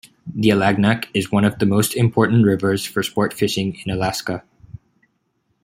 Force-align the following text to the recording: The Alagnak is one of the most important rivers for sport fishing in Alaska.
The 0.33 0.49
Alagnak 0.49 1.09
is 1.13 1.31
one 1.31 1.45
of 1.45 1.59
the 1.59 1.67
most 1.67 1.95
important 1.95 2.43
rivers 2.43 2.83
for 2.83 3.03
sport 3.03 3.33
fishing 3.35 3.77
in 3.85 3.93
Alaska. 3.93 4.43